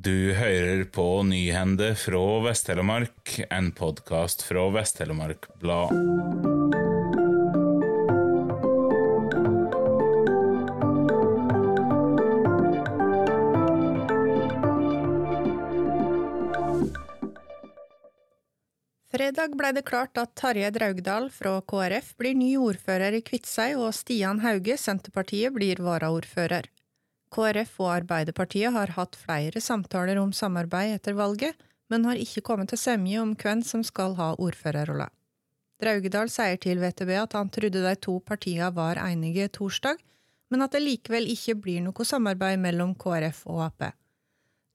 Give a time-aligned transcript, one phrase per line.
[0.00, 5.90] Du hører på Nyhende fra Vest-Telemark, en podkast fra Vest-Telemark Blad.
[19.10, 23.90] Fredag ble det klart at Tarjei Draugdal fra KrF blir ny ordfører i Kviteseid, og
[23.98, 26.70] Stian Hauge, Senterpartiet, blir varaordfører.
[27.34, 31.54] KrF og Arbeiderpartiet har hatt flere samtaler om samarbeid etter valget,
[31.88, 35.08] men har ikke kommet til semje om hvem som skal ha ordførerrolla.
[35.78, 40.00] Draugedal sier til VTB at han trodde de to partiene var enige torsdag,
[40.50, 43.88] men at det likevel ikke blir noe samarbeid mellom KrF og Ap.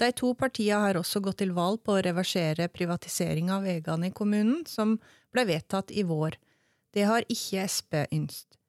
[0.00, 4.14] De to partiene har også gått til valg på å reversere privatisering av veiene i
[4.16, 4.98] kommunen, som
[5.32, 6.36] ble vedtatt i vår.
[6.92, 8.59] Det har ikke Sp ynst.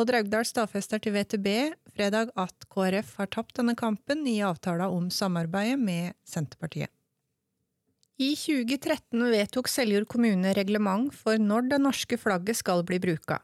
[0.00, 1.48] Og Draugdal stadfester til VTB
[1.92, 6.88] fredag at KrF har tapt denne kampen i avtala om samarbeidet med Senterpartiet.
[8.22, 13.40] I 2013 vedtok Seljord kommune reglement for når det norske flagget skal bli bruka.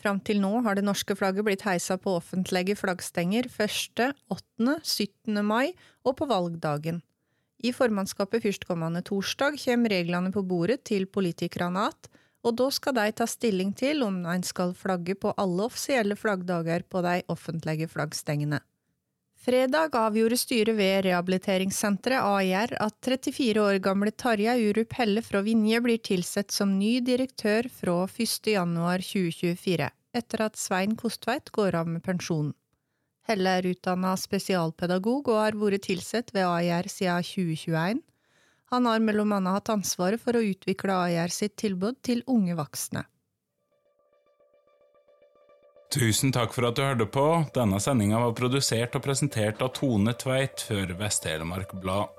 [0.00, 5.40] Fram til nå har det norske flagget blitt heisa på offentlige flaggstenger 1., 8., 17.
[5.44, 5.74] mai
[6.06, 7.02] og på valgdagen.
[7.60, 13.06] I formannskapet førstkommende torsdag kommer reglene på bordet til politikerne igjen, og da skal de
[13.12, 18.60] ta stilling til om en skal flagge på alle offisielle flaggdager på de offentlige flaggstengene.
[19.40, 25.80] Fredag avgjorde styret ved rehabiliteringssenteret AIR at 34 år gamle Tarjei Urup Helle fra Vinje
[25.80, 28.50] blir tilsatt som ny direktør fra 1.
[28.52, 29.88] januar 2024,
[30.20, 32.52] etter at Svein Kostveit går av med pensjon.
[33.30, 38.04] Helle er utdanna spesialpedagog og har vært tilsatt ved AIR siden 2021.
[38.70, 43.02] Han har mellom annet hatt ansvaret for å utvikle AIR sitt tilbud til unge voksne.
[45.90, 47.26] Tusen takk for at du hørte på.
[47.50, 52.14] Denne sendinga var produsert og presentert av Tone Tveit for Vest-Telemark Blad.